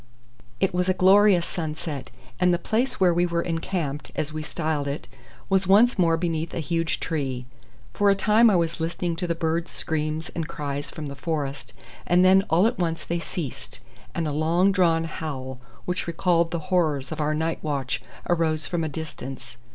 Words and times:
It 0.59 0.73
was 0.73 0.89
a 0.89 0.95
glorious 0.95 1.45
sunset, 1.45 2.09
and 2.39 2.51
the 2.51 2.57
place 2.57 2.99
where 2.99 3.13
we 3.13 3.27
were 3.27 3.43
encamped, 3.43 4.09
as 4.15 4.33
we 4.33 4.41
styled 4.41 4.87
it, 4.87 5.07
was 5.47 5.67
once 5.67 5.99
more 5.99 6.17
beneath 6.17 6.55
a 6.55 6.59
huge 6.59 6.99
tree. 6.99 7.45
For 7.93 8.09
a 8.09 8.15
time 8.15 8.49
I 8.49 8.55
was 8.55 8.79
listening 8.79 9.15
to 9.17 9.27
the 9.27 9.35
birds' 9.35 9.69
screams 9.69 10.29
and 10.33 10.47
cries 10.47 10.89
from 10.89 11.05
the 11.05 11.13
forest, 11.13 11.73
and 12.07 12.25
then 12.25 12.43
all 12.49 12.65
at 12.65 12.79
once 12.79 13.05
they 13.05 13.19
ceased, 13.19 13.79
and 14.15 14.27
a 14.27 14.33
long 14.33 14.71
drawn 14.71 15.03
howl, 15.03 15.59
which 15.85 16.07
recalled 16.07 16.49
the 16.49 16.73
horrors 16.73 17.11
of 17.11 17.21
our 17.21 17.35
night 17.35 17.59
watch, 17.63 18.01
arose 18.27 18.65
from 18.65 18.83
a 18.83 18.89
distance. 18.89 19.55